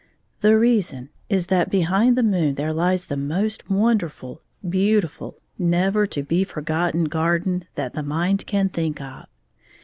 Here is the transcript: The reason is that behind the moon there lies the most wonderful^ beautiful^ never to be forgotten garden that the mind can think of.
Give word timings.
The 0.39 0.57
reason 0.57 1.09
is 1.29 1.45
that 1.45 1.69
behind 1.69 2.17
the 2.17 2.23
moon 2.23 2.55
there 2.55 2.73
lies 2.73 3.05
the 3.05 3.15
most 3.15 3.65
wonderful^ 3.67 4.39
beautiful^ 4.65 5.35
never 5.59 6.07
to 6.07 6.23
be 6.23 6.43
forgotten 6.43 7.03
garden 7.03 7.65
that 7.75 7.93
the 7.93 8.01
mind 8.01 8.47
can 8.47 8.67
think 8.67 8.99
of. 8.99 9.27